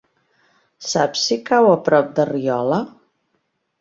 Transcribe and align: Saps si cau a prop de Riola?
Saps 0.93 1.27
si 1.29 1.37
cau 1.49 1.69
a 1.75 1.77
prop 1.89 2.11
de 2.21 2.27
Riola? 2.33 2.81